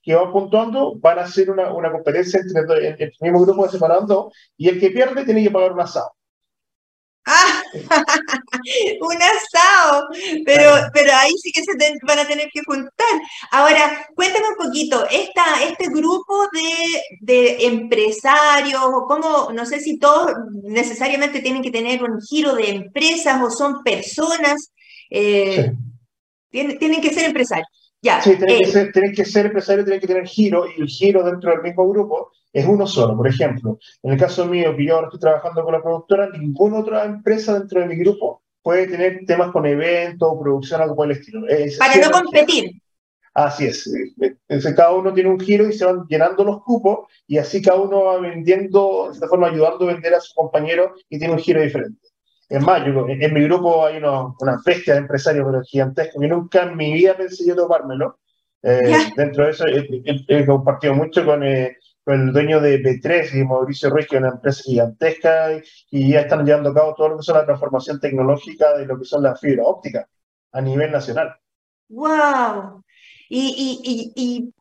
[0.02, 4.32] que van puntuando van a ser una, una competencia entre el, mismo grupo de separando
[4.56, 6.14] y el que pierde tiene que pagar un asado.
[7.26, 7.62] ¡Ah!
[7.74, 10.08] un asado,
[10.46, 11.72] pero, pero ahí sí que se
[12.06, 13.20] van a tener que juntar.
[13.50, 19.98] Ahora, cuéntame un poquito, esta, este grupo de, de empresarios, o cómo, no sé si
[19.98, 24.72] todos necesariamente tienen que tener un giro de empresas o son personas,
[25.10, 25.70] eh,
[26.54, 27.66] tienen, tienen que ser empresarios.
[28.00, 30.80] Ya, sí, tienen, que eh, ser, tienen que ser empresarios, tienen que tener giro, y
[30.80, 33.16] el giro dentro del mismo grupo es uno solo.
[33.16, 36.78] Por ejemplo, en el caso mío, que yo ahora estoy trabajando con la productora, ninguna
[36.78, 41.10] otra empresa dentro de mi grupo puede tener temas con eventos o producción, algo por
[41.10, 41.42] el estilo.
[41.78, 42.80] Para no competir.
[43.34, 43.90] Así es.
[44.20, 47.80] Entonces, cada uno tiene un giro y se van llenando los cupos y así cada
[47.80, 51.40] uno va vendiendo, de esta forma ayudando a vender a su compañero y tiene un
[51.40, 52.13] giro diferente.
[52.48, 56.28] Es más, yo, en, mi grupo hay unos, una bestia de empresarios pero gigantescos que
[56.28, 58.18] nunca en mi vida pensé yo tomármelo.
[58.62, 63.44] Eh, dentro de eso he, compartido mucho con, eh, con, el dueño de B3 y
[63.44, 67.16] Mauricio Ruiz, que es una empresa gigantesca y, ya están llevando a cabo todo lo
[67.18, 70.06] que son la transformación tecnológica de lo que son las fibras ópticas
[70.52, 71.34] a nivel nacional.
[71.88, 72.82] ¡Wow!
[73.28, 74.52] Y, y,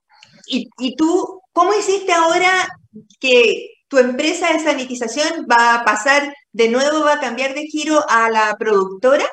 [0.48, 2.68] y, y, tú, ¿cómo hiciste ahora
[3.20, 8.00] que tu empresa de sanitización va a pasar de nuevo, va a cambiar de giro
[8.10, 9.26] a la productora?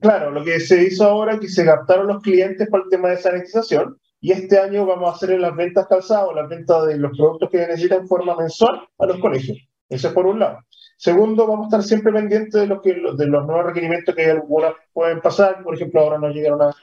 [0.00, 3.10] Claro, lo que se hizo ahora es que se captaron los clientes para el tema
[3.10, 7.16] de sanitización y este año vamos a hacer las ventas calzadas, las ventas de los
[7.16, 9.58] productos que necesitan en forma mensual a los colegios.
[9.88, 10.58] Eso es por un lado.
[10.96, 14.72] Segundo, vamos a estar siempre pendientes de, lo que, de los nuevos requerimientos que algunas
[14.92, 15.62] pueden pasar.
[15.62, 16.74] Por ejemplo, ahora nos llegaron a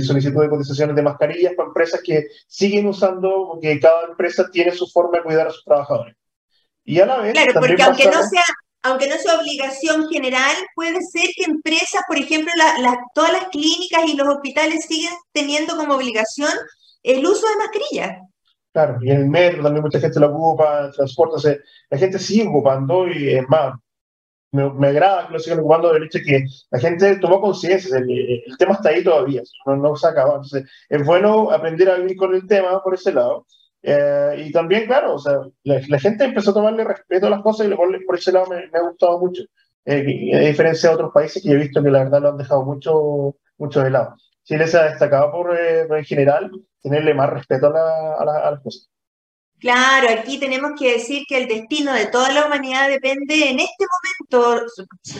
[0.00, 4.86] solicitud de cotizaciones de mascarillas para empresas que siguen usando, porque cada empresa tiene su
[4.86, 6.16] forma de cuidar a sus trabajadores.
[6.84, 7.32] Y a la vez.
[7.32, 8.44] Claro, porque aunque no sea.
[8.82, 12.50] Aunque no sea obligación general, puede ser que empresas, por ejemplo,
[13.14, 16.48] todas las clínicas y los hospitales siguen teniendo como obligación
[17.02, 18.22] el uso de mascarillas.
[18.72, 22.48] Claro, y en el metro también mucha gente lo ocupa, el transporte, la gente sigue
[22.48, 23.74] ocupando y es más,
[24.52, 28.74] me, agrada que lo sigan ocupando del hecho que la gente tomó conciencia, el, tema
[28.74, 30.34] está ahí todavía, no, no se acaba.
[30.36, 33.46] Entonces, es bueno aprender a vivir con el tema por ese lado.
[33.82, 37.66] Eh, y también, claro, o sea, la, gente empezó a tomarle respeto a las cosas
[37.66, 39.42] y por, por ese lado me, ha gustado mucho.
[39.86, 42.64] Eh, a diferencia de otros países que he visto que la verdad lo han dejado
[42.64, 44.16] mucho, mucho de lado.
[44.44, 46.50] Chile se ha destacado por, eh, en general,
[46.82, 48.90] tenerle más respeto a, a las cosas.
[49.60, 53.84] Claro, aquí tenemos que decir que el destino de toda la humanidad depende en este
[54.30, 54.64] momento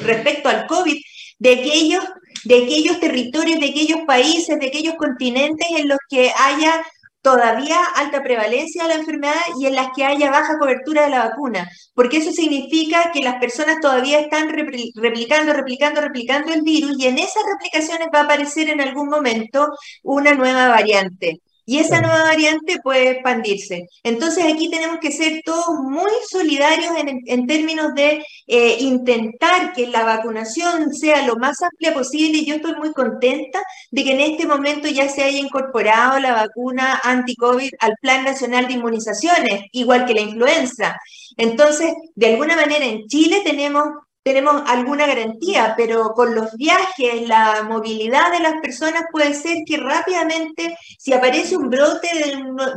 [0.03, 0.97] respecto al COVID
[1.39, 2.05] de aquellos,
[2.45, 6.83] de aquellos territorios, de aquellos países, de aquellos continentes en los que haya
[7.21, 11.29] todavía alta prevalencia de la enfermedad y en las que haya baja cobertura de la
[11.29, 17.09] vacuna, porque eso significa que las personas todavía están replicando, replicando, replicando el virus y
[17.09, 19.69] en esas replicaciones va a aparecer en algún momento
[20.03, 23.87] una nueva variante y esa nueva variante puede expandirse.
[24.03, 30.03] Entonces aquí tenemos que ser todos muy solidarios en, términos de eh, intentar que la
[30.03, 34.49] vacunación sea lo más amplia posible y yo estoy muy contenta de que en este
[34.49, 40.15] momento ya se haya incorporado la vacuna anti-COVID al Plan Nacional de Inmunizaciones, igual que
[40.15, 40.99] la influenza.
[41.37, 43.85] Entonces, de alguna manera en Chile tenemos
[44.33, 49.77] tenemos alguna garantía, pero con los viajes, la movilidad de las personas puede ser que
[49.77, 52.09] rápidamente, si aparece un brote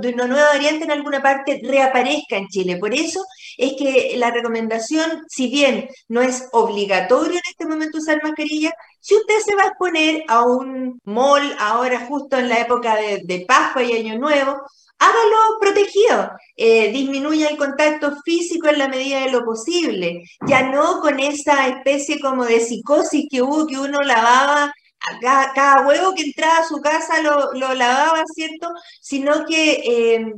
[0.01, 2.77] de, una nueva variante en alguna parte, reaparezca en Chile.
[2.77, 3.23] Por eso
[3.57, 9.15] es que la recomendación, si bien no es obligatorio en este momento usar mascarilla, si
[9.15, 13.45] usted se va a exponer a un mall ahora justo en la época de, de
[13.45, 14.57] Pascua y Año Nuevo,
[14.99, 21.01] hágalo protegido, eh, disminuya el contacto físico en la medida de lo posible, ya no
[21.01, 24.73] con esa especie como de psicosis que hubo, que uno lavaba,
[25.21, 28.69] cada, huevo que entraba a su casa lo, lavaba, ¿cierto?
[29.01, 30.33] Sino que eh,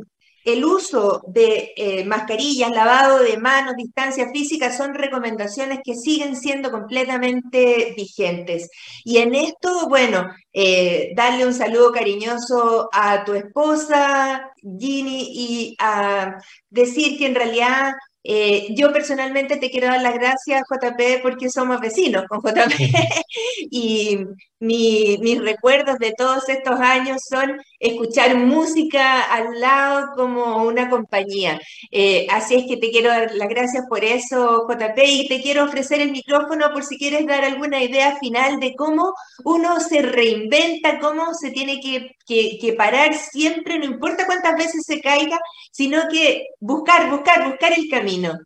[0.46, 6.72] el uso de eh, mascarillas, lavado de manos, distancia física son recomendaciones que siguen siendo
[6.72, 8.70] completamente vigentes.
[9.04, 16.38] Y en esto, bueno, eh, darle un saludo cariñoso a tu esposa, Ginny, y a
[16.70, 17.94] decir que en realidad
[18.28, 22.74] eh, yo personalmente te quiero dar las gracias, JP, porque somos vecinos con JP
[23.70, 24.20] y
[24.60, 31.60] mis recuerdos de todos estos años son escuchar música al lado como una compañía.
[31.92, 35.66] Eh, así es que te quiero dar las gracias por eso, JP, y te quiero
[35.66, 41.00] ofrecer el micrófono por si quieres dar alguna idea final de cómo uno se reinventa,
[41.00, 45.40] cómo se tiene que, que parar siempre, no importa cuántas veces se caiga,
[45.72, 48.38] sino que buscar, buscar, buscar el camino.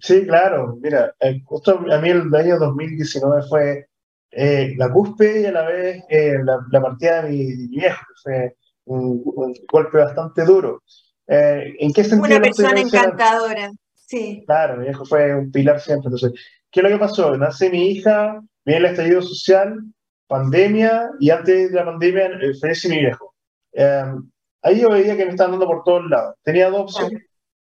[0.00, 0.76] Sí, claro.
[0.80, 3.87] Mira, eh, justo a mí el año 2019 fue
[4.30, 8.04] eh, la cúspide y a la vez eh, la, partida de mi, viejo.
[8.22, 9.22] Fue un,
[9.70, 10.82] golpe bastante duro.
[11.26, 12.36] ¿En qué sentido?
[12.36, 13.70] Una persona encantadora.
[13.94, 14.42] Sí.
[14.46, 16.06] Claro, mi viejo fue un pilar siempre.
[16.06, 16.32] Entonces,
[16.70, 17.36] ¿qué es lo que pasó?
[17.36, 19.78] Nace mi hija, viene el estallido social,
[20.26, 23.34] pandemia, y antes de la pandemia eh, fallece mi viejo.
[23.72, 24.30] Em,
[24.62, 26.36] ahí yo veía que me estaban dando por todos lados.
[26.42, 27.22] Tenía dos opciones.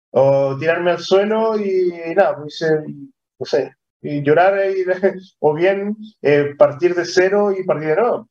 [0.10, 2.64] O tirarme al suelo y nada, pues
[3.40, 3.74] no sé,
[4.04, 4.60] y llorar
[5.40, 8.30] o bien eh, partir de cero y partir de nuevo.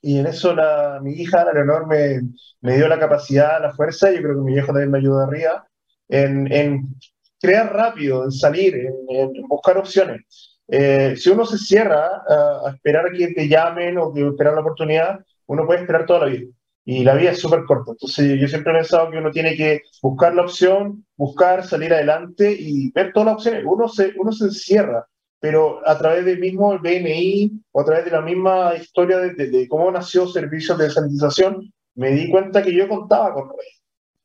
[0.00, 4.16] Y en eso la, mi hija, la Leonor, me, dio la capacidad, la fuerza, y
[4.16, 5.66] yo creo que mi viejo también me ayudó arriba,
[6.08, 6.94] en, en
[7.40, 10.58] crear rápido, en salir, en, buscar opciones.
[10.68, 14.60] Eh, si uno se cierra a, esperar a que te llamen o que esperar la
[14.60, 16.46] oportunidad, uno puede esperar toda la vida.
[16.88, 17.90] Y la vida es súper corta.
[17.92, 22.50] Entonces yo siempre he pensado que uno tiene que buscar la opción, buscar salir adelante
[22.58, 23.64] y ver todas las opciones.
[23.66, 25.06] Uno se, uno se encierra
[25.40, 29.90] pero a través del mismo BNI o a través de la misma historia de, cómo
[29.90, 33.82] nació servicios de sanitización, me di cuenta que yo contaba con redes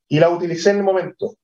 [0.07, 1.35] y la utilicé en el momento.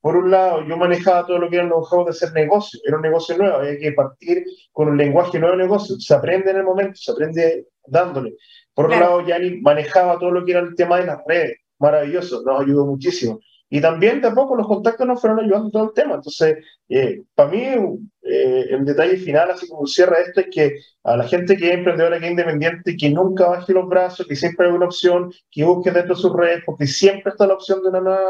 [0.00, 2.96] Por un lado, yo manejaba todo lo que era el know de hacer negocio, era
[2.96, 6.58] un negocio nuevo, había que partir con un lenguaje nuevo de negocio, se aprende en
[6.58, 8.34] el momento, se aprende dándole.
[8.74, 12.42] Por otro lado, Yanni manejaba todo lo que era el tema de las redes, maravilloso,
[12.44, 13.38] nos ayudó muchísimo.
[13.70, 16.14] Y también tampoco los contactos nos fueron ayudando en todo el tema.
[16.14, 16.58] Entonces,
[16.88, 17.58] eh, para mí,
[18.22, 21.74] eh, el detalle final, así como cierra esto, es que a la gente que es
[21.74, 25.64] emprendedora, que es independiente, que nunca baje los brazos, que siempre hay una opción, que
[25.64, 28.20] busque dentro de sus redes, porque siempre está la opción de, una,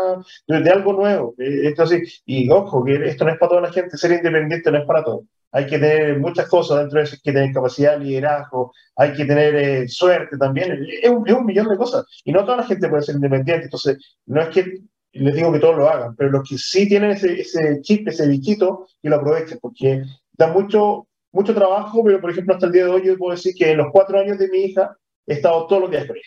[0.46, 1.34] de, algo nuevo.
[1.38, 2.02] Eh, esto así.
[2.24, 5.04] Y ojo, que esto no es para toda la gente, ser independiente no es para
[5.04, 5.24] todos.
[5.54, 9.12] Hay que tener muchas cosas dentro de eso, hay que tener capacidad de liderazgo, hay
[9.12, 12.04] que tener suerte también, es un, millón de cosas.
[12.24, 14.80] Y no toda la gente puede ser independiente, entonces no es que
[15.12, 18.26] les digo que todos lo hagan, pero los que sí tienen ese, ese chip, ese
[18.26, 20.02] bichito, que lo aprovechen, porque
[20.32, 23.54] da mucho, mucho trabajo, pero por ejemplo, hasta el día de hoy yo puedo decir
[23.54, 26.26] que en los cuatro años de mi hija he estado todos los días con ella.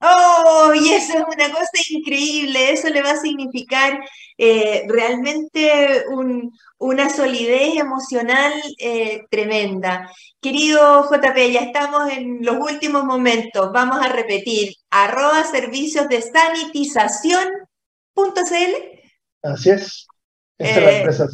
[0.00, 0.72] ¡Oh!
[0.74, 3.98] Y eso es una cosa increíble, eso le va a significar
[4.36, 6.04] eh, realmente
[6.78, 10.10] una solidez emocional eh, tremenda.
[10.40, 17.48] Querido JP, ya estamos en los últimos momentos, vamos a repetir, arroba servicios de sanitización
[19.42, 20.06] Así es.
[20.58, 21.26] Esta es la eh, empresa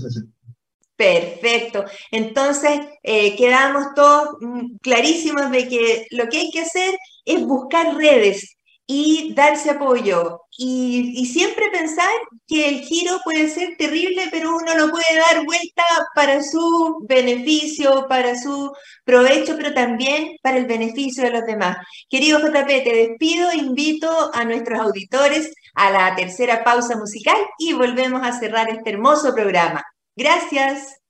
[0.97, 1.85] Perfecto.
[2.13, 7.97] Entonces, eh, quedamos todos mm, clarísimos de que lo que hay que hacer es buscar
[7.97, 10.41] redes y darse apoyo.
[10.57, 12.11] Y, siempre pensar
[12.47, 15.83] que el giro puede ser terrible, pero uno lo puede dar vuelta
[16.15, 18.73] para su beneficio, para su
[19.05, 21.79] provecho, pero también para el beneficio de los demás.
[22.09, 28.23] Querido JP, te despido, invito a nuestros auditores a la tercera pausa musical y volvemos
[28.23, 29.85] a cerrar este hermoso programa.
[30.17, 31.01] Gracias.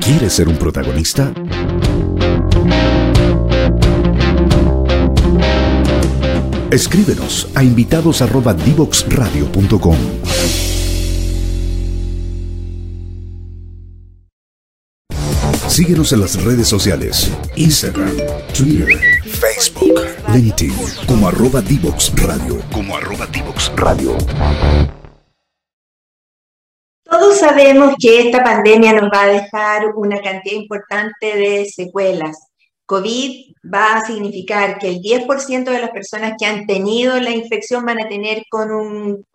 [0.00, 1.32] ¿Quieres ser un protagonista?
[6.70, 9.96] Escríbenos a invitados@divoxradio.com.
[15.68, 18.16] Síguenos en las redes sociales, Instagram,
[18.52, 20.00] Twitter, Facebook,
[20.34, 20.74] LinkedIn,
[21.06, 22.60] como arroba Divox Radio.
[22.72, 24.16] Como arroba Divox Radio.
[27.38, 32.47] Sabemos que esta pandemia nos va a dejar una cantidad importante de secuelas
[32.88, 37.84] COVID va a significar que el 10% de las personas que han tenido la infección
[37.84, 39.26] van a tener con un,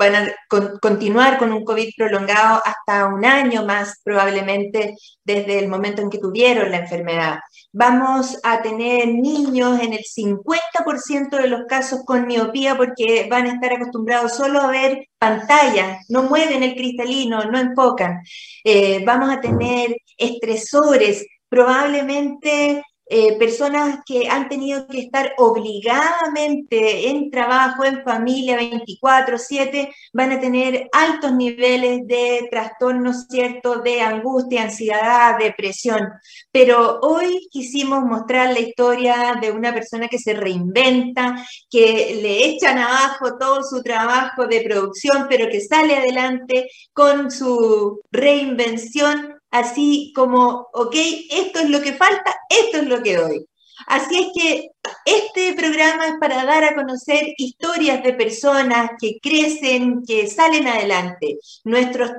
[0.81, 6.17] continuar con un COVID prolongado hasta un año más probablemente desde el momento en que
[6.17, 7.39] tuvieron la enfermedad.
[7.71, 13.53] Vamos a tener niños en el 50% de los casos con miopía porque van a
[13.53, 18.23] estar acostumbrados solo a ver pantallas, no mueven el cristalino, no enfocan.
[18.63, 27.29] Eh, vamos a tener estresores, probablemente eh, personas que han tenido que estar obligadamente en
[27.29, 33.79] trabajo, en familia, 24/7, van a tener altos niveles de trastornos, ¿cierto?
[33.81, 36.07] De angustia, ansiedad, depresión.
[36.51, 42.77] Pero hoy quisimos mostrar la historia de una persona que se reinventa, que le echan
[42.77, 50.67] abajo todo su trabajo de producción, pero que sale adelante con su reinvención así como,
[50.73, 50.95] ok,
[51.29, 53.45] esto es lo que falta, esto es lo que doy.
[53.85, 54.69] Así es que
[55.05, 61.37] este programa es para dar a conocer historias de personas que crecen, que salen adelante.
[61.65, 62.11] Nuestros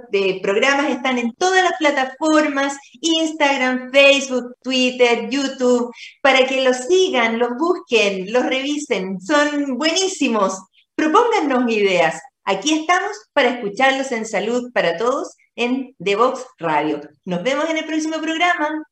[0.43, 7.57] programas están en todas las plataformas, Instagram, Facebook, Twitter, YouTube, para que los sigan, los
[7.59, 9.21] busquen, los revisen.
[9.21, 10.61] Son buenísimos.
[10.95, 12.21] Propónganos ideas.
[12.45, 17.01] Aquí estamos para escucharlos en salud para todos en The Vox Radio.
[17.25, 18.85] Nos vemos en el próximo programa.